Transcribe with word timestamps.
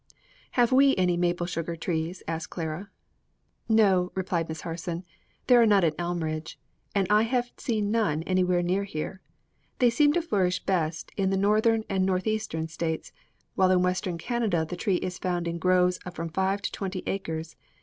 "Have 0.53 0.71
we 0.71 0.95
any 0.95 1.15
maple 1.15 1.45
sugar 1.45 1.75
trees?" 1.75 2.23
asked 2.27 2.49
Clara. 2.49 2.89
"No," 3.69 4.11
replied 4.15 4.49
Miss 4.49 4.61
Harson; 4.61 5.03
"there 5.45 5.61
are 5.61 5.67
none 5.67 5.83
at 5.83 5.93
Elmridge, 5.99 6.57
and 6.95 7.05
I 7.11 7.21
have 7.21 7.51
seen 7.57 7.91
none 7.91 8.23
anywhere 8.23 8.63
near 8.63 8.83
here. 8.83 9.21
They 9.77 9.91
seem 9.91 10.11
to 10.13 10.21
flourish 10.23 10.63
best 10.65 11.11
in 11.17 11.29
the 11.29 11.37
Northern 11.37 11.83
and 11.87 12.03
North 12.03 12.25
eastern 12.25 12.67
States, 12.67 13.11
while 13.53 13.69
in 13.69 13.83
Western 13.83 14.17
Canada 14.17 14.65
the 14.67 14.75
tree 14.75 14.95
is 14.95 15.19
found 15.19 15.47
in 15.47 15.59
groves 15.59 15.99
of 16.03 16.15
from 16.15 16.29
five 16.29 16.63
to 16.63 16.71
twenty 16.71 17.03
acres. 17.05 17.55